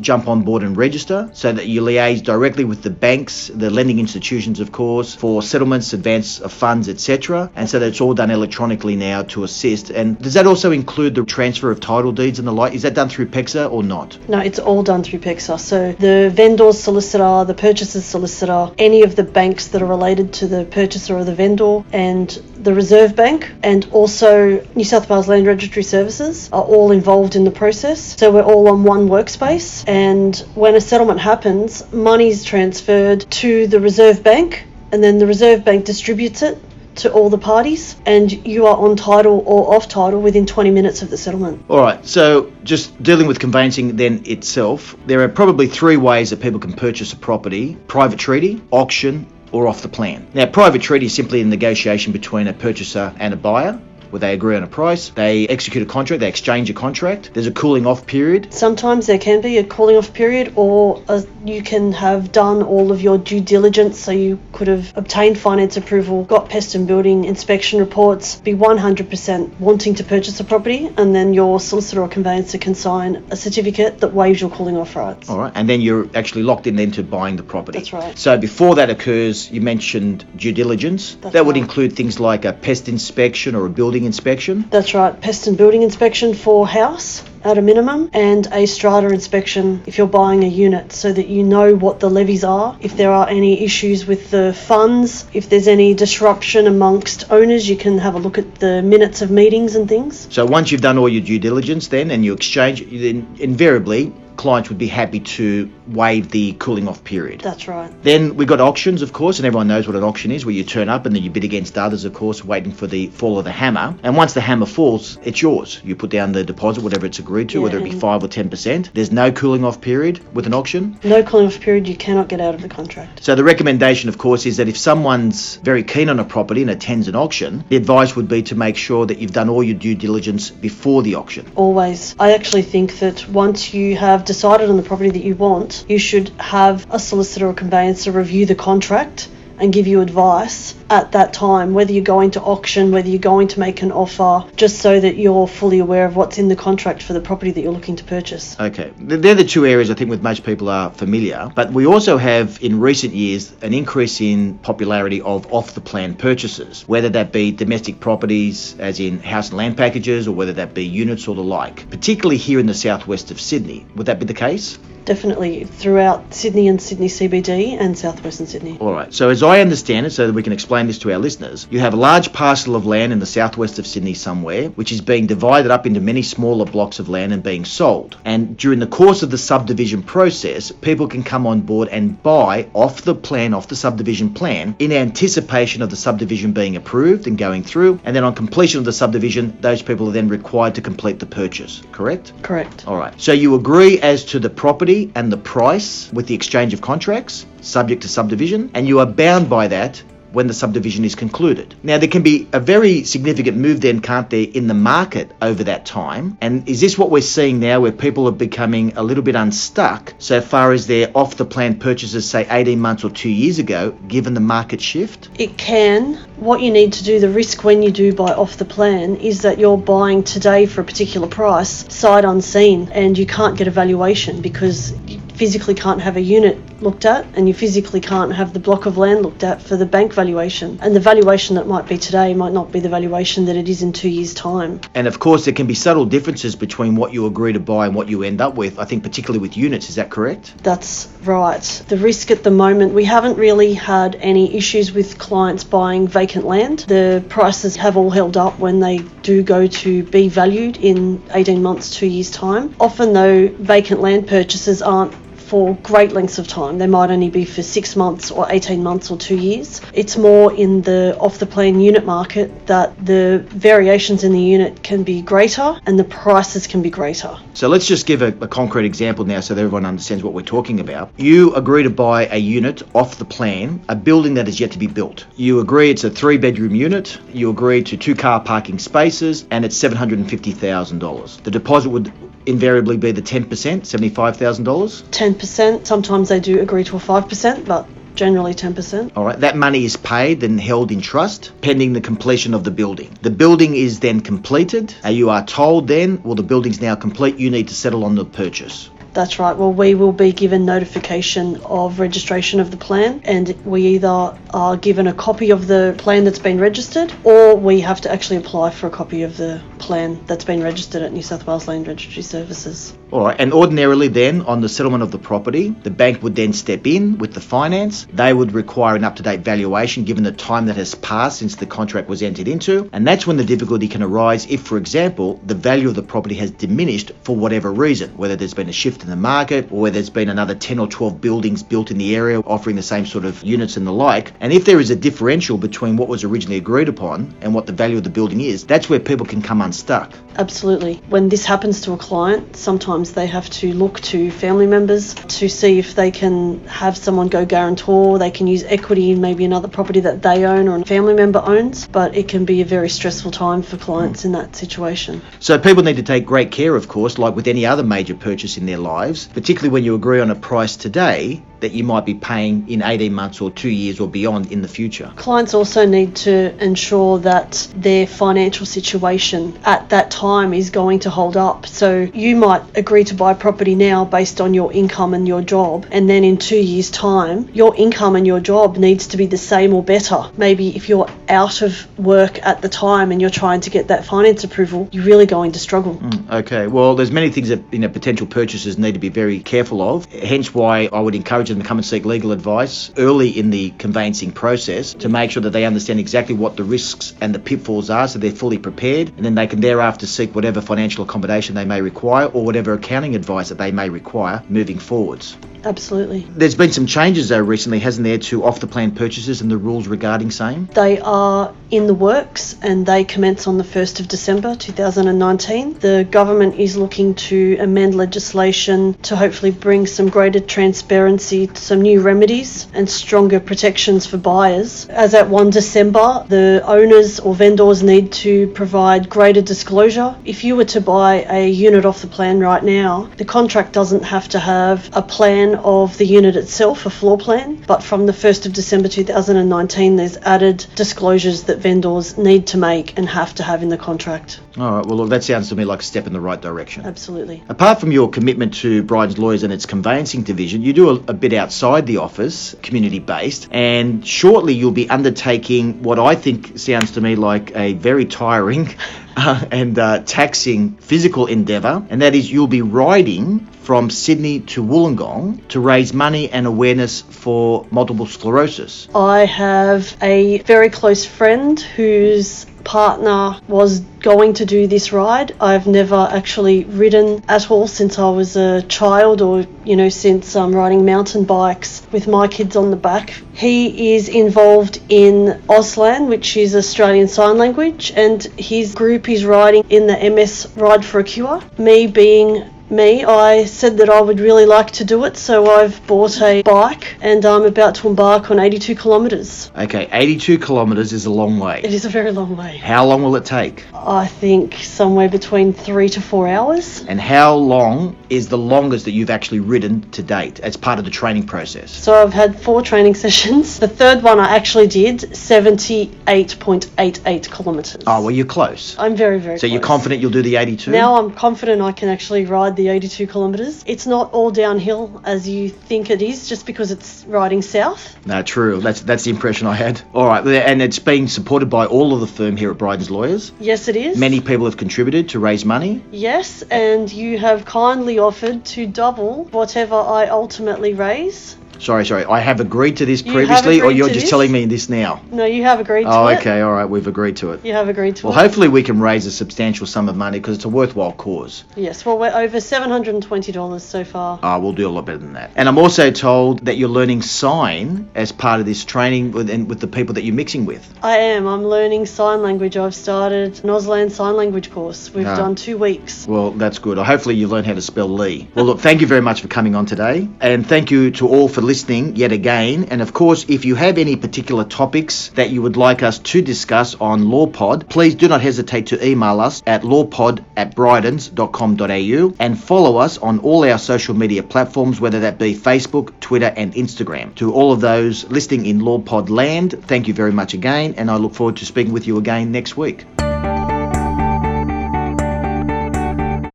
jump 0.00 0.28
on 0.28 0.42
board 0.42 0.62
and 0.62 0.76
register, 0.76 1.30
so 1.32 1.52
that 1.52 1.66
you 1.66 1.80
liaise 1.82 2.22
directly 2.22 2.64
with 2.64 2.82
the 2.82 2.90
banks, 2.90 3.48
the 3.54 3.70
lending 3.70 3.98
institutions, 3.98 4.60
of 4.60 4.72
course, 4.72 5.14
for 5.14 5.42
settlements, 5.42 5.92
advance 5.92 6.40
of 6.40 6.52
funds, 6.52 6.88
etc. 6.88 7.50
And 7.54 7.68
so 7.68 7.78
that 7.78 7.88
it's 7.88 8.00
all 8.00 8.14
done 8.14 8.30
electronically 8.30 8.96
now 8.96 9.22
to 9.24 9.44
assist. 9.44 9.90
And 9.90 10.18
does 10.18 10.34
that 10.34 10.46
also 10.46 10.72
include 10.72 11.14
the 11.14 11.24
transfer 11.24 11.70
of 11.70 11.80
title 11.80 12.12
deeds 12.12 12.38
and 12.38 12.48
the 12.48 12.52
like? 12.52 12.74
Is 12.74 12.82
that 12.82 12.94
done 12.94 13.08
through 13.08 13.26
PEXA 13.26 13.70
or 13.70 13.82
not? 13.82 14.18
No, 14.28 14.38
it's 14.38 14.58
all 14.58 14.82
done 14.82 15.02
through 15.02 15.20
PEXA. 15.20 15.58
So 15.60 15.92
the 15.92 16.30
vendor's 16.34 16.80
solicitor, 16.80 17.44
the 17.44 17.54
purchaser's 17.54 18.04
solicitor, 18.04 18.70
any 18.78 19.02
of 19.02 19.16
the 19.16 19.24
banks 19.24 19.68
that 19.68 19.82
are 19.82 19.86
related 19.86 20.32
to 20.34 20.46
the 20.46 20.64
purchaser 20.64 21.16
or 21.16 21.24
the 21.24 21.34
vendor, 21.34 21.84
and 21.92 22.30
the 22.64 22.74
Reserve 22.74 23.14
Bank, 23.14 23.52
and 23.62 23.86
also 23.92 24.66
New 24.74 24.84
South 24.84 25.08
Wales 25.08 25.28
Land 25.28 25.46
Registry 25.46 25.82
Services 25.82 26.48
are 26.52 26.62
all 26.62 26.90
involved 26.90 27.36
in 27.36 27.44
the 27.44 27.50
process. 27.50 28.18
So 28.18 28.30
we're 28.32 28.42
all 28.42 28.68
on 28.68 28.84
one 28.84 29.08
workspace, 29.08 29.84
and 29.86 30.36
when 30.54 30.74
a 30.74 30.80
settlement 30.80 31.20
happens, 31.20 31.92
money's 31.92 32.42
transferred 32.42 33.30
to 33.32 33.66
the 33.66 33.80
Reserve 33.80 34.22
Bank, 34.22 34.66
and 34.92 35.04
then 35.04 35.18
the 35.18 35.26
Reserve 35.26 35.64
Bank 35.64 35.84
distributes 35.84 36.42
it 36.42 36.58
to 36.96 37.12
all 37.12 37.28
the 37.28 37.38
parties, 37.38 37.96
and 38.06 38.30
you 38.46 38.66
are 38.66 38.76
on 38.76 38.96
title 38.96 39.42
or 39.46 39.74
off 39.74 39.88
title 39.88 40.20
within 40.20 40.46
20 40.46 40.70
minutes 40.70 41.02
of 41.02 41.10
the 41.10 41.16
settlement. 41.16 41.64
All 41.68 41.80
right, 41.80 42.04
so 42.06 42.52
just 42.62 43.02
dealing 43.02 43.26
with 43.26 43.40
conveyancing 43.40 43.96
then 43.96 44.22
itself, 44.26 44.96
there 45.06 45.20
are 45.22 45.28
probably 45.28 45.66
three 45.66 45.96
ways 45.96 46.30
that 46.30 46.40
people 46.40 46.60
can 46.60 46.72
purchase 46.72 47.12
a 47.12 47.16
property 47.16 47.76
private 47.88 48.18
treaty, 48.18 48.62
auction, 48.70 49.26
or 49.54 49.68
off 49.68 49.82
the 49.82 49.88
plan. 49.88 50.26
Now, 50.34 50.46
private 50.46 50.82
treaty 50.82 51.06
is 51.06 51.14
simply 51.14 51.40
a 51.40 51.44
negotiation 51.44 52.12
between 52.12 52.48
a 52.48 52.52
purchaser 52.52 53.14
and 53.20 53.32
a 53.32 53.36
buyer. 53.36 53.78
Where 54.14 54.20
they 54.20 54.32
agree 54.32 54.54
on 54.54 54.62
a 54.62 54.68
price, 54.68 55.08
they 55.08 55.48
execute 55.48 55.82
a 55.82 55.86
contract, 55.86 56.20
they 56.20 56.28
exchange 56.28 56.70
a 56.70 56.72
contract. 56.72 57.30
There's 57.34 57.48
a 57.48 57.52
cooling 57.52 57.84
off 57.84 58.06
period. 58.06 58.54
Sometimes 58.54 59.08
there 59.08 59.18
can 59.18 59.40
be 59.40 59.58
a 59.58 59.64
cooling 59.64 59.96
off 59.96 60.14
period, 60.14 60.52
or 60.54 61.02
a, 61.08 61.24
you 61.44 61.62
can 61.62 61.90
have 61.90 62.30
done 62.30 62.62
all 62.62 62.92
of 62.92 63.02
your 63.02 63.18
due 63.18 63.40
diligence, 63.40 63.98
so 63.98 64.12
you 64.12 64.38
could 64.52 64.68
have 64.68 64.96
obtained 64.96 65.36
finance 65.36 65.76
approval, 65.76 66.22
got 66.22 66.48
pest 66.48 66.76
and 66.76 66.86
building 66.86 67.24
inspection 67.24 67.80
reports, 67.80 68.36
be 68.36 68.54
100% 68.54 69.58
wanting 69.58 69.96
to 69.96 70.04
purchase 70.04 70.38
a 70.38 70.44
property, 70.44 70.88
and 70.96 71.12
then 71.12 71.34
your 71.34 71.58
solicitor 71.58 72.00
or 72.00 72.08
conveyancer 72.08 72.58
can 72.58 72.76
sign 72.76 73.24
a 73.32 73.36
certificate 73.36 73.98
that 73.98 74.14
waives 74.14 74.40
your 74.40 74.50
cooling 74.50 74.76
off 74.76 74.94
rights. 74.94 75.28
All 75.28 75.38
right, 75.38 75.52
and 75.56 75.68
then 75.68 75.80
you're 75.80 76.08
actually 76.14 76.44
locked 76.44 76.68
in 76.68 76.76
then 76.76 76.92
to 76.92 77.02
buying 77.02 77.34
the 77.34 77.42
property. 77.42 77.78
That's 77.78 77.92
right. 77.92 78.16
So 78.16 78.38
before 78.38 78.76
that 78.76 78.90
occurs, 78.90 79.50
you 79.50 79.60
mentioned 79.60 80.24
due 80.36 80.52
diligence. 80.52 81.16
That's 81.16 81.32
that 81.32 81.44
would 81.44 81.56
right. 81.56 81.62
include 81.62 81.94
things 81.94 82.20
like 82.20 82.44
a 82.44 82.52
pest 82.52 82.88
inspection 82.88 83.56
or 83.56 83.66
a 83.66 83.70
building 83.70 84.03
inspection. 84.04 84.66
That's 84.70 84.94
right, 84.94 85.18
pest 85.20 85.46
and 85.46 85.56
building 85.56 85.82
inspection 85.82 86.34
for 86.34 86.66
house 86.66 87.24
at 87.44 87.58
a 87.58 87.62
minimum, 87.62 88.10
and 88.14 88.46
a 88.52 88.66
strata 88.66 89.08
inspection 89.08 89.82
if 89.86 89.98
you're 89.98 90.06
buying 90.06 90.44
a 90.44 90.48
unit 90.48 90.92
so 90.92 91.12
that 91.12 91.26
you 91.28 91.42
know 91.42 91.74
what 91.74 92.00
the 92.00 92.08
levies 92.08 92.42
are. 92.42 92.76
If 92.80 92.96
there 92.96 93.10
are 93.10 93.28
any 93.28 93.62
issues 93.62 94.06
with 94.06 94.30
the 94.30 94.54
funds, 94.54 95.26
if 95.34 95.50
there's 95.50 95.68
any 95.68 95.92
disruption 95.92 96.66
amongst 96.66 97.30
owners, 97.30 97.68
you 97.68 97.76
can 97.76 97.98
have 97.98 98.14
a 98.14 98.18
look 98.18 98.38
at 98.38 98.54
the 98.56 98.80
minutes 98.80 99.20
of 99.20 99.30
meetings 99.30 99.74
and 99.74 99.86
things. 99.88 100.26
So 100.30 100.46
once 100.46 100.72
you've 100.72 100.80
done 100.80 100.96
all 100.96 101.08
your 101.08 101.22
due 101.22 101.38
diligence, 101.38 101.88
then 101.88 102.10
and 102.10 102.24
you 102.24 102.32
exchange, 102.32 102.80
then 102.90 103.36
invariably 103.38 104.12
clients 104.36 104.68
would 104.68 104.78
be 104.78 104.86
happy 104.86 105.20
to 105.20 105.70
waive 105.86 106.30
the 106.30 106.52
cooling 106.58 106.88
off 106.88 107.04
period. 107.04 107.40
That's 107.40 107.68
right. 107.68 107.90
Then 108.02 108.36
we've 108.36 108.48
got 108.48 108.60
auctions, 108.60 109.02
of 109.02 109.12
course, 109.12 109.38
and 109.38 109.46
everyone 109.46 109.68
knows 109.68 109.86
what 109.86 109.96
an 109.96 110.02
auction 110.04 110.30
is, 110.30 110.44
where 110.44 110.54
you 110.54 110.64
turn 110.64 110.88
up 110.88 111.06
and 111.06 111.14
then 111.14 111.22
you 111.22 111.30
bid 111.30 111.44
against 111.44 111.76
others, 111.78 112.04
of 112.04 112.14
course, 112.14 112.44
waiting 112.44 112.72
for 112.72 112.86
the 112.86 113.08
fall 113.08 113.38
of 113.38 113.44
the 113.44 113.52
hammer. 113.52 113.96
And 114.02 114.16
once 114.16 114.34
the 114.34 114.40
hammer 114.40 114.66
falls, 114.66 115.18
it's 115.22 115.40
yours. 115.40 115.80
You 115.84 115.96
put 115.96 116.10
down 116.10 116.32
the 116.32 116.44
deposit, 116.44 116.82
whatever 116.82 117.06
it's 117.06 117.18
agreed 117.18 117.50
to, 117.50 117.58
Yeah, 117.58 117.62
whether 117.64 117.78
it 117.78 117.84
be 117.84 117.90
and- 117.90 118.00
five 118.00 118.22
or 118.24 118.28
ten 118.28 118.50
percent. 118.50 118.90
There's 118.94 119.12
no 119.12 119.32
cooling 119.32 119.64
off 119.64 119.80
period 119.80 120.20
with 120.34 120.46
an 120.46 120.54
auction. 120.54 120.98
No 121.04 121.22
cooling 121.22 121.46
off 121.46 121.60
period, 121.60 121.88
you 121.88 121.96
cannot 121.96 122.28
get 122.28 122.40
out 122.40 122.54
of 122.54 122.62
the 122.62 122.68
contract. 122.68 123.24
So 123.24 123.34
the 123.34 123.44
recommendation, 123.44 124.08
of 124.08 124.18
course, 124.18 124.46
is 124.46 124.56
that 124.58 124.68
if 124.68 124.76
someone's 124.76 125.56
very 125.56 125.82
keen 125.82 126.08
on 126.08 126.18
a 126.18 126.24
property 126.24 126.62
and 126.62 126.70
attends 126.70 127.08
an 127.08 127.14
auction, 127.16 127.64
the 127.68 127.76
advice 127.76 128.16
would 128.16 128.28
be 128.28 128.42
to 128.44 128.54
make 128.54 128.76
sure 128.76 129.06
that 129.06 129.18
you've 129.18 129.32
done 129.32 129.48
all 129.48 129.62
your 129.62 129.76
due 129.76 129.94
diligence 129.94 130.50
before 130.50 131.02
the 131.02 131.14
auction. 131.16 131.50
Always. 131.54 132.14
I 132.18 132.32
actually 132.34 132.62
think 132.62 132.98
that 132.98 133.28
once 133.28 133.74
you 133.74 133.96
have 133.96 134.23
decided 134.24 134.70
on 134.70 134.76
the 134.76 134.82
property 134.82 135.10
that 135.10 135.24
you 135.24 135.34
want, 135.36 135.84
you 135.88 135.98
should 135.98 136.30
have 136.38 136.86
a 136.90 136.98
solicitor 136.98 137.48
or 137.48 137.54
conveyancer 137.54 138.10
review 138.12 138.46
the 138.46 138.54
contract 138.54 139.28
and 139.58 139.72
give 139.72 139.86
you 139.86 140.00
advice 140.00 140.74
at 140.90 141.12
that 141.12 141.32
time, 141.32 141.74
whether 141.74 141.92
you're 141.92 142.04
going 142.04 142.32
to 142.32 142.40
auction, 142.40 142.90
whether 142.92 143.08
you're 143.08 143.18
going 143.18 143.48
to 143.48 143.60
make 143.60 143.82
an 143.82 143.92
offer, 143.92 144.44
just 144.56 144.78
so 144.78 144.98
that 145.00 145.16
you're 145.16 145.46
fully 145.46 145.78
aware 145.78 146.06
of 146.06 146.16
what's 146.16 146.38
in 146.38 146.48
the 146.48 146.56
contract 146.56 147.02
for 147.02 147.12
the 147.12 147.20
property 147.20 147.50
that 147.50 147.60
you're 147.60 147.72
looking 147.72 147.96
to 147.96 148.04
purchase. 148.04 148.58
Okay, 148.58 148.92
Th- 148.98 149.20
they're 149.20 149.34
the 149.34 149.44
two 149.44 149.66
areas 149.66 149.90
I 149.90 149.94
think 149.94 150.10
with 150.10 150.22
most 150.22 150.44
people 150.44 150.68
are 150.68 150.90
familiar. 150.90 151.50
But 151.54 151.72
we 151.72 151.86
also 151.86 152.16
have 152.16 152.58
in 152.62 152.80
recent 152.80 153.14
years 153.14 153.52
an 153.62 153.74
increase 153.74 154.20
in 154.20 154.58
popularity 154.58 155.20
of 155.20 155.52
off 155.52 155.74
the 155.74 155.80
plan 155.80 156.14
purchases, 156.14 156.82
whether 156.86 157.08
that 157.10 157.32
be 157.32 157.52
domestic 157.52 158.00
properties, 158.00 158.76
as 158.78 159.00
in 159.00 159.20
house 159.20 159.48
and 159.48 159.58
land 159.58 159.76
packages, 159.76 160.28
or 160.28 160.32
whether 160.32 160.54
that 160.54 160.74
be 160.74 160.84
units 160.84 161.28
or 161.28 161.34
the 161.34 161.44
like, 161.44 161.88
particularly 161.90 162.36
here 162.36 162.58
in 162.58 162.66
the 162.66 162.74
southwest 162.74 163.30
of 163.30 163.40
Sydney. 163.40 163.86
Would 163.96 164.06
that 164.06 164.18
be 164.18 164.26
the 164.26 164.34
case? 164.34 164.78
Definitely 165.04 165.64
throughout 165.64 166.32
Sydney 166.32 166.68
and 166.68 166.80
Sydney 166.80 167.08
CBD 167.08 167.76
and 167.78 167.96
southwestern 167.98 168.46
Sydney. 168.46 168.78
All 168.80 168.92
right. 168.92 169.12
So 169.12 169.28
as 169.28 169.42
I 169.42 169.60
understand 169.60 170.06
it, 170.06 170.10
so 170.10 170.26
that 170.26 170.32
we 170.32 170.42
can 170.42 170.54
explain 170.54 170.86
this 170.86 170.98
to 171.00 171.12
our 171.12 171.18
listeners, 171.18 171.66
you 171.70 171.80
have 171.80 171.92
a 171.92 171.96
large 171.96 172.32
parcel 172.32 172.74
of 172.74 172.86
land 172.86 173.12
in 173.12 173.18
the 173.18 173.26
southwest 173.26 173.78
of 173.78 173.86
Sydney 173.86 174.14
somewhere, 174.14 174.70
which 174.70 174.92
is 174.92 175.02
being 175.02 175.26
divided 175.26 175.70
up 175.70 175.86
into 175.86 176.00
many 176.00 176.22
smaller 176.22 176.64
blocks 176.64 177.00
of 177.00 177.10
land 177.10 177.32
and 177.34 177.42
being 177.42 177.66
sold. 177.66 178.16
And 178.24 178.56
during 178.56 178.78
the 178.78 178.86
course 178.86 179.22
of 179.22 179.30
the 179.30 179.36
subdivision 179.36 180.02
process, 180.02 180.72
people 180.72 181.08
can 181.08 181.22
come 181.22 181.46
on 181.46 181.60
board 181.60 181.88
and 181.88 182.22
buy 182.22 182.68
off 182.72 183.02
the 183.02 183.14
plan, 183.14 183.52
off 183.52 183.68
the 183.68 183.76
subdivision 183.76 184.32
plan, 184.32 184.74
in 184.78 184.90
anticipation 184.90 185.82
of 185.82 185.90
the 185.90 185.96
subdivision 185.96 186.52
being 186.52 186.76
approved 186.76 187.26
and 187.26 187.36
going 187.36 187.62
through. 187.62 188.00
And 188.04 188.16
then 188.16 188.24
on 188.24 188.34
completion 188.34 188.78
of 188.78 188.86
the 188.86 188.92
subdivision, 188.92 189.58
those 189.60 189.82
people 189.82 190.08
are 190.08 190.12
then 190.12 190.28
required 190.28 190.76
to 190.76 190.80
complete 190.80 191.18
the 191.18 191.26
purchase. 191.26 191.82
Correct? 191.92 192.32
Correct. 192.42 192.86
All 192.86 192.96
right. 192.96 193.12
So 193.20 193.32
you 193.32 193.54
agree 193.54 194.00
as 194.00 194.24
to 194.26 194.38
the 194.38 194.50
property 194.50 194.93
and 195.14 195.32
the 195.32 195.36
price 195.36 196.10
with 196.12 196.26
the 196.26 196.34
exchange 196.34 196.74
of 196.74 196.80
contracts, 196.80 197.46
subject 197.60 198.02
to 198.02 198.08
subdivision, 198.08 198.70
and 198.74 198.86
you 198.86 199.00
are 199.00 199.06
bound 199.06 199.48
by 199.50 199.68
that 199.68 200.02
when 200.34 200.46
the 200.46 200.54
subdivision 200.54 201.04
is 201.04 201.14
concluded. 201.14 201.74
Now, 201.82 201.98
there 201.98 202.08
can 202.08 202.22
be 202.22 202.48
a 202.52 202.60
very 202.60 203.04
significant 203.04 203.56
move 203.56 203.80
then, 203.80 204.00
can't 204.00 204.28
there, 204.28 204.46
in 204.52 204.66
the 204.66 204.74
market 204.74 205.30
over 205.40 205.64
that 205.64 205.86
time? 205.86 206.36
And 206.40 206.68
is 206.68 206.80
this 206.80 206.98
what 206.98 207.10
we're 207.10 207.22
seeing 207.22 207.60
now 207.60 207.80
where 207.80 207.92
people 207.92 208.28
are 208.28 208.32
becoming 208.32 208.96
a 208.96 209.02
little 209.02 209.22
bit 209.22 209.36
unstuck 209.36 210.14
so 210.18 210.40
far 210.40 210.72
as 210.72 210.86
their 210.86 211.10
off 211.14 211.36
the 211.36 211.44
plan 211.44 211.78
purchases, 211.78 212.28
say 212.28 212.46
18 212.50 212.80
months 212.80 213.04
or 213.04 213.10
two 213.10 213.28
years 213.28 213.58
ago, 213.58 213.92
given 214.08 214.34
the 214.34 214.40
market 214.40 214.80
shift? 214.80 215.28
It 215.38 215.56
can. 215.56 216.16
What 216.36 216.60
you 216.60 216.72
need 216.72 216.94
to 216.94 217.04
do, 217.04 217.20
the 217.20 217.30
risk 217.30 217.64
when 217.64 217.82
you 217.82 217.90
do 217.90 218.12
buy 218.12 218.32
off 218.32 218.56
the 218.56 218.64
plan, 218.64 219.16
is 219.16 219.42
that 219.42 219.58
you're 219.58 219.78
buying 219.78 220.24
today 220.24 220.66
for 220.66 220.80
a 220.80 220.84
particular 220.84 221.28
price, 221.28 221.92
sight 221.94 222.24
unseen, 222.24 222.90
and 222.92 223.16
you 223.16 223.26
can't 223.26 223.56
get 223.56 223.68
a 223.68 223.70
valuation 223.70 224.40
because 224.40 224.92
you 225.08 225.20
physically 225.34 225.74
can't 225.74 226.00
have 226.00 226.16
a 226.16 226.20
unit 226.20 226.58
looked 226.84 227.04
at 227.04 227.26
and 227.34 227.48
you 227.48 227.54
physically 227.54 228.00
can't 228.00 228.32
have 228.32 228.52
the 228.52 228.60
block 228.60 228.86
of 228.86 228.96
land 228.96 229.22
looked 229.22 229.42
at 229.42 229.60
for 229.60 229.76
the 229.76 229.86
bank 229.86 230.12
valuation. 230.12 230.78
And 230.80 230.94
the 230.94 231.00
valuation 231.00 231.56
that 231.56 231.66
might 231.66 231.88
be 231.88 231.98
today 231.98 232.34
might 232.34 232.52
not 232.52 232.70
be 232.70 232.78
the 232.78 232.88
valuation 232.88 233.46
that 233.46 233.56
it 233.56 233.68
is 233.68 233.82
in 233.82 233.92
two 233.92 234.08
years' 234.08 234.34
time. 234.34 234.80
And 234.94 235.08
of 235.08 235.18
course, 235.18 235.46
there 235.46 235.54
can 235.54 235.66
be 235.66 235.74
subtle 235.74 236.04
differences 236.04 236.54
between 236.54 236.94
what 236.94 237.12
you 237.12 237.26
agree 237.26 237.54
to 237.54 237.60
buy 237.60 237.86
and 237.86 237.94
what 237.94 238.08
you 238.08 238.22
end 238.22 238.40
up 238.40 238.54
with, 238.54 238.78
I 238.78 238.84
think, 238.84 239.02
particularly 239.02 239.40
with 239.40 239.56
units. 239.56 239.88
Is 239.88 239.96
that 239.96 240.10
correct? 240.10 240.62
That's 240.62 241.08
right. 241.24 241.62
The 241.88 241.96
risk 241.96 242.30
at 242.30 242.44
the 242.44 242.50
moment, 242.50 242.94
we 242.94 243.04
haven't 243.04 243.36
really 243.36 243.74
had 243.74 244.14
any 244.16 244.54
issues 244.54 244.92
with 244.92 245.18
clients 245.18 245.64
buying 245.64 246.06
vacant 246.06 246.44
land. 246.44 246.80
The 246.80 247.24
prices 247.28 247.76
have 247.76 247.96
all 247.96 248.10
held 248.10 248.36
up 248.36 248.58
when 248.58 248.80
they 248.80 248.98
do 249.22 249.42
go 249.42 249.66
to 249.66 250.02
be 250.04 250.28
valued 250.28 250.76
in 250.76 251.22
18 251.30 251.62
months, 251.62 251.90
two 251.90 252.06
years' 252.06 252.30
time. 252.30 252.74
Often, 252.78 253.14
though, 253.14 253.48
vacant 253.48 254.00
land 254.00 254.28
purchases 254.28 254.82
aren't 254.82 255.14
for 255.44 255.74
great 255.82 256.12
lengths 256.12 256.38
of 256.38 256.48
time. 256.48 256.78
They 256.78 256.86
might 256.86 257.10
only 257.10 257.30
be 257.30 257.44
for 257.44 257.62
six 257.62 257.96
months 257.96 258.30
or 258.30 258.46
18 258.50 258.82
months 258.82 259.10
or 259.10 259.16
two 259.16 259.36
years. 259.36 259.80
It's 259.92 260.16
more 260.16 260.52
in 260.54 260.82
the 260.82 261.16
off 261.18 261.38
the 261.38 261.46
plan 261.46 261.80
unit 261.80 262.04
market 262.04 262.66
that 262.66 263.04
the 263.04 263.44
variations 263.48 264.24
in 264.24 264.32
the 264.32 264.40
unit 264.40 264.82
can 264.82 265.02
be 265.02 265.22
greater 265.22 265.78
and 265.86 265.98
the 265.98 266.04
prices 266.04 266.66
can 266.66 266.82
be 266.82 266.90
greater. 266.90 267.38
So 267.54 267.68
let's 267.68 267.86
just 267.86 268.06
give 268.06 268.22
a, 268.22 268.28
a 268.40 268.48
concrete 268.48 268.86
example 268.86 269.24
now 269.24 269.40
so 269.40 269.54
that 269.54 269.60
everyone 269.60 269.86
understands 269.86 270.24
what 270.24 270.32
we're 270.32 270.42
talking 270.42 270.80
about. 270.80 271.10
You 271.16 271.54
agree 271.54 271.82
to 271.82 271.90
buy 271.90 272.26
a 272.26 272.38
unit 272.38 272.82
off 272.94 273.18
the 273.18 273.24
plan, 273.24 273.84
a 273.88 273.96
building 273.96 274.34
that 274.34 274.48
is 274.48 274.58
yet 274.60 274.72
to 274.72 274.78
be 274.78 274.86
built. 274.86 275.26
You 275.36 275.60
agree 275.60 275.90
it's 275.90 276.04
a 276.04 276.10
three 276.10 276.38
bedroom 276.38 276.74
unit, 276.74 277.18
you 277.32 277.50
agree 277.50 277.82
to 277.84 277.96
two 277.96 278.14
car 278.14 278.40
parking 278.40 278.78
spaces, 278.78 279.46
and 279.50 279.64
it's 279.64 279.80
$750,000. 279.82 281.42
The 281.42 281.50
deposit 281.50 281.90
would 281.90 282.12
invariably 282.46 282.96
be 282.96 283.12
the 283.12 283.22
10%, 283.22 283.46
$75,000. 283.48 285.02
10%. 285.10 285.86
Sometimes 285.86 286.28
they 286.28 286.40
do 286.40 286.60
agree 286.60 286.84
to 286.84 286.96
a 286.96 287.00
5%, 287.00 287.66
but 287.66 287.88
generally 288.14 288.54
10%. 288.54 289.12
All 289.16 289.24
right, 289.24 289.38
that 289.40 289.56
money 289.56 289.84
is 289.84 289.96
paid 289.96 290.42
and 290.42 290.60
held 290.60 290.92
in 290.92 291.00
trust 291.00 291.52
pending 291.60 291.92
the 291.92 292.00
completion 292.00 292.54
of 292.54 292.64
the 292.64 292.70
building. 292.70 293.10
The 293.22 293.30
building 293.30 293.74
is 293.74 294.00
then 294.00 294.20
completed. 294.20 294.94
and 295.02 295.16
You 295.16 295.30
are 295.30 295.44
told 295.44 295.88
then, 295.88 296.22
well, 296.22 296.34
the 296.34 296.42
building's 296.42 296.80
now 296.80 296.94
complete, 296.94 297.36
you 297.36 297.50
need 297.50 297.68
to 297.68 297.74
settle 297.74 298.04
on 298.04 298.14
the 298.14 298.24
purchase. 298.24 298.90
That's 299.14 299.38
right. 299.38 299.56
Well, 299.56 299.72
we 299.72 299.94
will 299.94 300.12
be 300.12 300.32
given 300.32 300.66
notification 300.66 301.60
of 301.64 302.00
registration 302.00 302.58
of 302.58 302.72
the 302.72 302.76
plan, 302.76 303.20
and 303.24 303.48
we 303.64 303.86
either 303.94 304.36
are 304.52 304.76
given 304.76 305.06
a 305.06 305.14
copy 305.14 305.50
of 305.50 305.68
the 305.68 305.94
plan 305.98 306.24
that's 306.24 306.40
been 306.40 306.58
registered, 306.58 307.12
or 307.22 307.54
we 307.54 307.80
have 307.80 308.00
to 308.00 308.10
actually 308.10 308.38
apply 308.38 308.70
for 308.70 308.88
a 308.88 308.90
copy 308.90 309.22
of 309.22 309.36
the 309.36 309.62
plan 309.78 310.18
that's 310.26 310.44
been 310.44 310.62
registered 310.62 311.02
at 311.02 311.12
New 311.12 311.22
South 311.22 311.46
Wales 311.46 311.68
Land 311.68 311.86
Registry 311.86 312.22
Services. 312.22 312.92
All 313.12 313.26
right, 313.26 313.36
and 313.38 313.52
ordinarily 313.52 314.08
then 314.08 314.40
on 314.42 314.60
the 314.60 314.68
settlement 314.68 315.04
of 315.04 315.12
the 315.12 315.18
property, 315.18 315.68
the 315.68 315.90
bank 315.90 316.20
would 316.24 316.34
then 316.34 316.52
step 316.52 316.84
in 316.84 317.18
with 317.18 317.34
the 317.34 317.40
finance. 317.40 318.08
They 318.12 318.32
would 318.32 318.50
require 318.50 318.96
an 318.96 319.04
up-to-date 319.04 319.40
valuation 319.40 320.02
given 320.02 320.24
the 320.24 320.32
time 320.32 320.66
that 320.66 320.74
has 320.74 320.96
passed 320.96 321.38
since 321.38 321.54
the 321.54 321.66
contract 321.66 322.08
was 322.08 322.22
entered 322.22 322.48
into, 322.48 322.90
and 322.92 323.06
that's 323.06 323.28
when 323.28 323.36
the 323.36 323.44
difficulty 323.44 323.86
can 323.86 324.02
arise 324.02 324.46
if, 324.46 324.62
for 324.62 324.76
example, 324.76 325.40
the 325.46 325.54
value 325.54 325.88
of 325.88 325.94
the 325.94 326.02
property 326.02 326.34
has 326.34 326.50
diminished 326.50 327.12
for 327.22 327.36
whatever 327.36 327.72
reason, 327.72 328.10
whether 328.16 328.34
there's 328.34 328.54
been 328.54 328.68
a 328.68 328.72
shift 328.72 329.03
in 329.04 329.10
the 329.10 329.16
market 329.16 329.70
or 329.70 329.82
whether 329.82 329.94
there's 329.94 330.10
been 330.10 330.28
another 330.28 330.54
10 330.54 330.78
or 330.78 330.88
12 330.88 331.20
buildings 331.20 331.62
built 331.62 331.90
in 331.90 331.98
the 331.98 332.16
area 332.16 332.40
offering 332.40 332.76
the 332.76 332.82
same 332.82 333.06
sort 333.06 333.24
of 333.24 333.42
units 333.44 333.76
and 333.76 333.86
the 333.86 333.92
like. 333.92 334.32
And 334.40 334.52
if 334.52 334.64
there 334.64 334.80
is 334.80 334.90
a 334.90 334.96
differential 334.96 335.56
between 335.58 335.96
what 335.96 336.08
was 336.08 336.24
originally 336.24 336.56
agreed 336.56 336.88
upon 336.88 337.34
and 337.40 337.54
what 337.54 337.66
the 337.66 337.72
value 337.72 337.98
of 337.98 338.04
the 338.04 338.10
building 338.10 338.40
is, 338.40 338.64
that's 338.64 338.88
where 338.88 338.98
people 338.98 339.26
can 339.26 339.42
come 339.42 339.60
unstuck. 339.60 340.12
Absolutely. 340.36 340.94
When 341.08 341.28
this 341.28 341.44
happens 341.44 341.82
to 341.82 341.92
a 341.92 341.96
client, 341.96 342.56
sometimes 342.56 343.12
they 343.12 343.26
have 343.26 343.48
to 343.50 343.72
look 343.72 344.00
to 344.00 344.30
family 344.30 344.66
members 344.66 345.14
to 345.14 345.48
see 345.48 345.78
if 345.78 345.94
they 345.94 346.10
can 346.10 346.64
have 346.66 346.96
someone 346.96 347.28
go 347.28 347.44
guarantor, 347.44 348.18
they 348.18 348.30
can 348.30 348.46
use 348.46 348.64
equity 348.64 349.12
in 349.12 349.20
maybe 349.20 349.44
another 349.44 349.68
property 349.68 350.00
that 350.00 350.22
they 350.22 350.44
own 350.44 350.68
or 350.68 350.76
a 350.76 350.84
family 350.84 351.14
member 351.14 351.42
owns, 351.44 351.86
but 351.86 352.16
it 352.16 352.28
can 352.28 352.44
be 352.44 352.62
a 352.62 352.64
very 352.64 352.88
stressful 352.88 353.30
time 353.30 353.62
for 353.62 353.76
clients 353.76 354.24
in 354.24 354.32
that 354.32 354.56
situation. 354.56 355.22
So 355.38 355.58
people 355.58 355.82
need 355.82 355.96
to 355.96 356.02
take 356.02 356.26
great 356.26 356.50
care, 356.50 356.74
of 356.74 356.88
course, 356.88 357.18
like 357.18 357.36
with 357.36 357.46
any 357.46 357.66
other 357.66 357.82
major 357.84 358.14
purchase 358.14 358.56
in 358.56 358.66
their 358.66 358.78
lives, 358.94 359.26
particularly 359.26 359.72
when 359.72 359.84
you 359.84 359.94
agree 359.94 360.20
on 360.20 360.30
a 360.30 360.36
price 360.36 360.76
today 360.76 361.42
that 361.60 361.72
you 361.72 361.84
might 361.84 362.04
be 362.04 362.14
paying 362.14 362.68
in 362.68 362.82
18 362.82 363.12
months 363.12 363.40
or 363.40 363.50
two 363.50 363.70
years 363.70 364.00
or 364.00 364.08
beyond 364.08 364.52
in 364.52 364.62
the 364.62 364.68
future. 364.68 365.12
Clients 365.16 365.54
also 365.54 365.86
need 365.86 366.16
to 366.16 366.54
ensure 366.62 367.18
that 367.20 367.68
their 367.74 368.06
financial 368.06 368.66
situation 368.66 369.58
at 369.64 369.90
that 369.90 370.10
time 370.10 370.54
is 370.54 370.70
going 370.70 371.00
to 371.00 371.10
hold 371.10 371.36
up. 371.36 371.66
So 371.66 372.08
you 372.12 372.36
might 372.36 372.76
agree 372.76 373.04
to 373.04 373.14
buy 373.14 373.34
property 373.34 373.74
now 373.74 374.04
based 374.04 374.40
on 374.40 374.54
your 374.54 374.72
income 374.72 375.14
and 375.14 375.26
your 375.26 375.42
job, 375.42 375.86
and 375.90 376.08
then 376.08 376.24
in 376.24 376.36
two 376.36 376.58
years' 376.58 376.90
time, 376.90 377.48
your 377.52 377.74
income 377.76 378.16
and 378.16 378.26
your 378.26 378.40
job 378.40 378.76
needs 378.76 379.08
to 379.08 379.16
be 379.16 379.26
the 379.26 379.38
same 379.38 379.72
or 379.74 379.82
better. 379.82 380.30
Maybe 380.36 380.74
if 380.76 380.88
you're 380.88 381.08
out 381.28 381.62
of 381.62 381.98
work 381.98 382.44
at 382.44 382.62
the 382.62 382.68
time 382.68 383.12
and 383.12 383.20
you're 383.20 383.30
trying 383.30 383.60
to 383.62 383.70
get 383.70 383.88
that 383.88 384.04
finance 384.04 384.44
approval, 384.44 384.88
you're 384.92 385.04
really 385.04 385.26
going 385.26 385.52
to 385.52 385.58
struggle. 385.58 385.94
Mm, 385.94 386.30
okay, 386.42 386.66
well, 386.66 386.94
there's 386.94 387.10
many 387.10 387.30
things 387.30 387.48
that 387.48 387.62
you 387.72 387.78
know 387.78 387.88
potential 387.88 388.26
purchasers 388.26 388.78
need 388.78 388.92
to 388.92 389.00
be 389.00 389.08
very 389.08 389.40
careful 389.40 389.80
of. 389.80 390.06
Hence, 390.06 390.54
why 390.54 390.88
I 390.92 391.00
would 391.00 391.14
encourage 391.14 391.50
them 391.54 391.62
to 391.62 391.68
come 391.68 391.78
and 391.78 391.86
seek 391.86 392.04
legal 392.04 392.32
advice 392.32 392.90
early 392.96 393.30
in 393.30 393.50
the 393.50 393.70
conveyancing 393.70 394.32
process 394.32 394.94
to 394.94 395.08
make 395.08 395.30
sure 395.30 395.42
that 395.42 395.50
they 395.50 395.64
understand 395.64 396.00
exactly 396.00 396.34
what 396.34 396.56
the 396.56 396.64
risks 396.64 397.14
and 397.20 397.34
the 397.34 397.38
pitfalls 397.38 397.90
are 397.90 398.08
so 398.08 398.18
they're 398.18 398.30
fully 398.30 398.58
prepared 398.58 399.08
and 399.16 399.24
then 399.24 399.34
they 399.34 399.46
can 399.46 399.60
thereafter 399.60 400.06
seek 400.06 400.34
whatever 400.34 400.60
financial 400.60 401.04
accommodation 401.04 401.54
they 401.54 401.64
may 401.64 401.80
require 401.80 402.26
or 402.26 402.44
whatever 402.44 402.72
accounting 402.74 403.14
advice 403.14 403.48
that 403.48 403.58
they 403.58 403.72
may 403.72 403.88
require 403.88 404.42
moving 404.48 404.78
forwards. 404.78 405.36
Absolutely. 405.64 406.26
There's 406.28 406.54
been 406.54 406.72
some 406.72 406.86
changes 406.86 407.30
though 407.30 407.40
recently, 407.40 407.78
hasn't 407.78 408.04
there, 408.04 408.18
to 408.18 408.44
off 408.44 408.60
the 408.60 408.66
plan 408.66 408.94
purchases 408.94 409.40
and 409.40 409.50
the 409.50 409.56
rules 409.56 409.88
regarding 409.88 410.30
same? 410.30 410.66
They 410.66 410.98
are 410.98 411.54
in 411.70 411.86
the 411.86 411.94
works 411.94 412.56
and 412.62 412.84
they 412.84 413.04
commence 413.04 413.46
on 413.46 413.58
the 413.58 413.64
1st 413.64 414.00
of 414.00 414.08
December 414.08 414.54
2019. 414.54 415.78
The 415.78 416.06
government 416.08 416.56
is 416.56 416.76
looking 416.76 417.14
to 417.14 417.56
amend 417.60 417.94
legislation 417.94 418.94
to 419.04 419.16
hopefully 419.16 419.50
bring 419.50 419.86
some 419.86 420.08
greater 420.08 420.40
transparency, 420.40 421.33
some 421.54 421.82
new 421.82 422.00
remedies, 422.00 422.66
and 422.74 422.88
stronger 422.88 423.40
protections 423.40 424.06
for 424.06 424.18
buyers. 424.18 424.86
As 424.88 425.14
at 425.14 425.28
1 425.28 425.50
December, 425.50 426.24
the 426.28 426.62
owners 426.64 427.20
or 427.20 427.34
vendors 427.34 427.82
need 427.82 428.12
to 428.24 428.48
provide 428.48 429.08
greater 429.08 429.42
disclosure. 429.42 430.14
If 430.24 430.44
you 430.44 430.56
were 430.56 430.70
to 430.76 430.80
buy 430.80 431.26
a 431.28 431.48
unit 431.48 431.84
off 431.84 432.02
the 432.02 432.06
plan 432.06 432.40
right 432.40 432.62
now, 432.62 433.10
the 433.16 433.24
contract 433.24 433.72
doesn't 433.72 434.04
have 434.04 434.28
to 434.30 434.38
have 434.38 434.88
a 434.92 435.02
plan 435.02 435.56
of 435.56 435.98
the 435.98 436.06
unit 436.06 436.36
itself, 436.36 436.86
a 436.86 436.90
floor 436.90 437.18
plan, 437.18 437.62
but 437.66 437.82
from 437.82 438.06
the 438.06 438.12
1st 438.12 438.46
of 438.46 438.52
December 438.52 438.88
2019, 438.88 439.96
there's 439.96 440.16
added 440.18 440.64
disclosures 440.74 441.44
that 441.44 441.58
vendors 441.58 442.16
need 442.16 442.46
to 442.48 442.58
make 442.58 442.96
and 442.98 443.08
have 443.08 443.34
to 443.34 443.42
have 443.42 443.62
in 443.62 443.68
the 443.68 443.78
contract. 443.78 444.40
All 444.56 444.76
right, 444.76 444.86
well, 444.86 444.98
look, 444.98 445.10
that 445.10 445.24
sounds 445.24 445.48
to 445.48 445.56
me 445.56 445.64
like 445.64 445.80
a 445.80 445.84
step 445.84 446.06
in 446.06 446.12
the 446.12 446.20
right 446.20 446.40
direction. 446.40 446.84
Absolutely. 446.86 447.42
Apart 447.48 447.80
from 447.80 447.90
your 447.90 448.08
commitment 448.08 448.54
to 448.54 448.82
Bryden's 448.84 449.18
Lawyers 449.18 449.42
and 449.42 449.52
its 449.52 449.66
conveyancing 449.66 450.22
division, 450.22 450.62
you 450.62 450.72
do 450.72 450.90
a, 450.90 450.94
a 451.08 451.14
bit 451.28 451.32
outside 451.32 451.86
the 451.86 451.96
office, 451.96 452.54
community 452.60 452.98
based, 452.98 453.48
and 453.50 454.06
shortly 454.06 454.52
you'll 454.52 454.72
be 454.72 454.90
undertaking 454.90 455.82
what 455.82 455.98
I 455.98 456.16
think 456.16 456.58
sounds 456.58 456.92
to 456.92 457.00
me 457.00 457.16
like 457.16 457.56
a 457.56 457.72
very 457.72 458.04
tiring 458.04 458.74
uh, 459.16 459.42
and 459.50 459.78
uh, 459.78 460.00
taxing 460.00 460.76
physical 460.76 461.24
endeavour, 461.24 461.86
and 461.88 462.02
that 462.02 462.14
is 462.14 462.30
you'll 462.30 462.46
be 462.46 462.60
riding 462.60 463.46
from 463.62 463.88
Sydney 463.88 464.40
to 464.40 464.62
Wollongong 464.62 465.48
to 465.48 465.60
raise 465.60 465.94
money 465.94 466.30
and 466.30 466.46
awareness 466.46 467.00
for 467.00 467.66
multiple 467.70 468.04
sclerosis. 468.04 468.86
I 468.94 469.24
have 469.24 469.96
a 470.02 470.42
very 470.42 470.68
close 470.68 471.06
friend 471.06 471.58
whose 471.58 472.44
partner 472.64 473.38
was 473.48 473.80
going 473.80 474.34
to 474.34 474.44
do 474.44 474.66
this 474.66 474.92
ride. 474.92 475.34
I've 475.40 475.66
never 475.66 476.08
actually 476.10 476.64
ridden 476.64 477.22
at 477.28 477.50
all 477.50 477.66
since 477.66 477.98
I 477.98 478.10
was 478.10 478.36
a 478.36 478.62
child 478.62 479.22
or, 479.22 479.46
you 479.64 479.76
know, 479.76 479.88
since 479.88 480.36
I'm 480.36 480.46
um, 480.46 480.54
riding 480.54 480.84
mountain 480.84 481.24
bikes 481.24 481.82
with 481.92 482.06
my 482.06 482.28
kids 482.28 482.56
on 482.56 482.70
the 482.70 482.76
back. 482.76 483.14
He 483.34 483.94
is 483.94 484.08
involved 484.08 484.80
in 484.88 485.40
Auslan, 485.48 486.08
which 486.08 486.36
is 486.36 486.54
Australian 486.54 487.08
Sign 487.08 487.38
Language, 487.38 487.92
and 487.96 488.22
his 488.38 488.74
group 488.74 489.08
is 489.08 489.24
riding 489.24 489.64
in 489.70 489.86
the 489.86 490.10
MS 490.10 490.48
Ride 490.56 490.84
for 490.84 491.00
a 491.00 491.04
Cure. 491.04 491.40
Me 491.58 491.86
being 491.86 492.44
me, 492.74 493.04
I 493.04 493.44
said 493.46 493.78
that 493.78 493.88
I 493.88 494.00
would 494.00 494.20
really 494.20 494.46
like 494.46 494.70
to 494.72 494.84
do 494.84 495.04
it, 495.04 495.16
so 495.16 495.50
I've 495.50 495.84
bought 495.86 496.20
a 496.20 496.42
bike 496.42 496.96
and 497.00 497.24
I'm 497.24 497.44
about 497.44 497.76
to 497.76 497.88
embark 497.88 498.30
on 498.30 498.38
82 498.38 498.74
kilometres. 498.74 499.50
Okay, 499.56 499.88
82 499.92 500.38
kilometres 500.38 500.92
is 500.92 501.06
a 501.06 501.10
long 501.10 501.38
way. 501.38 501.60
It 501.64 501.72
is 501.72 501.84
a 501.84 501.88
very 501.88 502.10
long 502.12 502.36
way. 502.36 502.56
How 502.58 502.84
long 502.86 503.02
will 503.02 503.16
it 503.16 503.24
take? 503.24 503.64
I 503.72 504.06
think 504.06 504.54
somewhere 504.54 505.08
between 505.08 505.52
three 505.52 505.88
to 505.90 506.00
four 506.00 506.26
hours. 506.28 506.84
And 506.86 507.00
how 507.00 507.34
long 507.36 507.96
is 508.10 508.28
the 508.28 508.38
longest 508.38 508.84
that 508.86 508.92
you've 508.92 509.10
actually 509.10 509.40
ridden 509.40 509.88
to 509.92 510.02
date 510.02 510.40
as 510.40 510.56
part 510.56 510.78
of 510.78 510.84
the 510.84 510.90
training 510.90 511.26
process? 511.26 511.70
So 511.70 511.94
I've 511.94 512.12
had 512.12 512.40
four 512.40 512.62
training 512.62 512.94
sessions. 512.96 513.58
The 513.60 513.68
third 513.68 514.02
one 514.02 514.18
I 514.20 514.34
actually 514.36 514.66
did 514.66 515.00
78.88 515.00 517.32
kilometres. 517.36 517.82
Oh, 517.86 518.00
well, 518.02 518.10
you're 518.10 518.26
close. 518.26 518.76
I'm 518.78 518.96
very, 518.96 519.18
very 519.20 519.36
So 519.38 519.42
close. 519.42 519.52
you're 519.52 519.60
confident 519.62 520.00
you'll 520.00 520.10
do 520.10 520.22
the 520.22 520.36
82? 520.36 520.70
Now 520.70 520.96
I'm 520.96 521.12
confident 521.12 521.60
I 521.62 521.72
can 521.72 521.88
actually 521.88 522.24
ride 522.24 522.56
the 522.56 522.63
82 522.68 523.06
kilometres. 523.06 523.64
It's 523.66 523.86
not 523.86 524.12
all 524.12 524.30
downhill 524.30 525.00
as 525.04 525.28
you 525.28 525.48
think 525.48 525.90
it 525.90 526.02
is 526.02 526.28
just 526.28 526.46
because 526.46 526.70
it's 526.70 527.04
riding 527.06 527.42
south. 527.42 527.96
No, 528.06 528.22
true. 528.22 528.60
That's 528.60 528.80
that's 528.80 529.04
the 529.04 529.10
impression 529.10 529.46
I 529.46 529.54
had. 529.54 529.80
All 529.92 530.06
right, 530.06 530.26
and 530.26 530.62
it's 530.62 530.78
being 530.78 531.08
supported 531.08 531.46
by 531.46 531.66
all 531.66 531.94
of 531.94 532.00
the 532.00 532.06
firm 532.06 532.36
here 532.36 532.50
at 532.50 532.58
Bryden's 532.58 532.90
Lawyers. 532.90 533.32
Yes, 533.40 533.68
it 533.68 533.76
is. 533.76 533.96
Many 533.98 534.20
people 534.20 534.46
have 534.46 534.56
contributed 534.56 535.10
to 535.10 535.18
raise 535.18 535.44
money. 535.44 535.82
Yes, 535.90 536.42
and 536.42 536.90
you 536.90 537.18
have 537.18 537.44
kindly 537.44 537.98
offered 537.98 538.44
to 538.46 538.66
double 538.66 539.24
whatever 539.24 539.74
I 539.74 540.08
ultimately 540.08 540.74
raise. 540.74 541.36
Sorry, 541.60 541.86
sorry. 541.86 542.04
I 542.04 542.20
have 542.20 542.40
agreed 542.40 542.76
to 542.78 542.86
this 542.86 543.02
You 543.04 543.12
previously, 543.12 543.60
or 543.60 543.70
you're 543.70 543.88
just 543.88 544.00
this? 544.02 544.10
telling 544.10 544.30
me 544.32 544.44
this 544.46 544.68
now? 544.68 545.00
No, 545.10 545.24
you 545.24 545.42
have 545.44 545.60
agreed 545.60 545.84
to 545.84 545.88
Oh, 545.90 546.06
it. 546.08 546.16
Oh, 546.16 546.18
okay. 546.20 546.40
All 546.40 546.52
right. 546.52 546.64
We've 546.68 546.86
agreed 546.86 547.16
to 547.18 547.32
it. 547.32 547.44
You 547.44 547.52
have 547.54 547.68
agreed 547.68 547.96
to 547.96 548.06
Well, 548.06 548.12
it. 548.12 548.16
Well, 548.16 548.24
hopefully 548.24 548.48
we 548.48 548.62
can 548.62 548.80
raise 548.80 549.06
a 549.06 549.10
substantial 549.10 549.66
sum 549.66 549.88
of 549.88 549.96
money 549.96 550.18
because 550.18 550.36
it's 550.36 550.44
a 550.44 550.48
worthwhile 550.48 550.92
cause. 550.92 551.44
Yes, 551.56 551.84
well, 551.86 551.98
we're 551.98 552.14
over 552.14 552.38
$720 552.38 553.60
so 553.60 553.84
far. 553.84 554.18
Ah, 554.22 554.38
we'll 554.38 554.52
do 554.52 554.68
a 554.68 554.70
lot 554.70 554.84
better 554.86 554.98
than 554.98 555.14
that. 555.14 555.30
And 555.36 555.48
I'm 555.48 555.58
also 555.58 555.90
told 555.90 556.46
that 556.46 556.56
you're 556.56 556.68
learning 556.68 557.02
sign 557.02 557.88
as 557.94 558.12
part 558.12 558.40
of 558.40 558.46
this 558.46 558.64
training 558.64 559.12
with, 559.12 559.30
and 559.30 559.48
with 559.48 559.60
the 559.60 559.66
people 559.66 559.94
that 559.94 560.02
you're 560.04 560.14
mixing 560.14 560.44
with. 560.46 560.68
I 560.82 560.96
am. 560.96 561.26
I'm 561.26 561.44
learning 561.44 561.86
sign 561.86 562.22
language. 562.22 562.56
I've 562.56 562.74
started 562.74 563.40
an 563.44 563.50
Auslan 563.50 563.90
sign 563.90 564.16
language 564.16 564.50
course. 564.50 564.92
We've 564.92 565.06
Ah. 565.06 565.16
done 565.16 565.34
two 565.34 565.56
weeks. 565.56 566.06
Well, 566.06 566.30
that's 566.32 566.58
good. 566.58 566.78
Hopefully 566.78 567.14
you've 567.14 567.32
learned 567.32 567.46
how 567.46 567.54
to 567.54 567.62
spell 567.62 567.88
Lee. 567.88 568.28
Well, 568.34 568.44
look, 568.44 568.60
thank 568.60 568.80
you 568.80 568.86
very 568.86 569.00
much 569.00 569.20
for 569.22 569.28
coming 569.28 569.54
on 569.54 569.66
today. 569.66 570.08
And 570.20 570.46
thank 570.46 570.70
you 570.70 570.90
to 570.92 571.08
all 571.08 571.28
for 571.28 571.40
listening 571.40 571.53
yet 571.62 572.12
again. 572.12 572.64
And 572.70 572.82
of 572.82 572.92
course, 572.92 573.26
if 573.28 573.44
you 573.44 573.54
have 573.54 573.78
any 573.78 573.96
particular 573.96 574.44
topics 574.44 575.08
that 575.10 575.30
you 575.30 575.42
would 575.42 575.56
like 575.56 575.82
us 575.82 575.98
to 576.00 576.22
discuss 576.22 576.74
on 576.74 577.04
LawPod, 577.04 577.68
please 577.68 577.94
do 577.94 578.08
not 578.08 578.20
hesitate 578.20 578.66
to 578.68 578.86
email 578.86 579.20
us 579.20 579.42
at 579.46 579.62
lawpod 579.62 580.24
at 580.36 580.54
brydens.com.au 580.56 582.14
and 582.18 582.38
follow 582.38 582.76
us 582.78 582.98
on 582.98 583.18
all 583.20 583.44
our 583.44 583.58
social 583.58 583.94
media 583.94 584.22
platforms, 584.22 584.80
whether 584.80 585.00
that 585.00 585.18
be 585.18 585.34
Facebook, 585.34 585.98
Twitter, 586.00 586.32
and 586.36 586.54
Instagram. 586.54 587.14
To 587.16 587.32
all 587.32 587.52
of 587.52 587.60
those 587.60 588.04
listening 588.10 588.46
in 588.46 588.60
LawPod 588.60 589.08
land, 589.08 589.54
thank 589.62 589.88
you 589.88 589.94
very 589.94 590.12
much 590.12 590.34
again. 590.34 590.74
And 590.76 590.90
I 590.90 590.96
look 590.96 591.14
forward 591.14 591.36
to 591.36 591.46
speaking 591.46 591.72
with 591.72 591.86
you 591.86 591.98
again 591.98 592.32
next 592.32 592.56
week. 592.56 592.84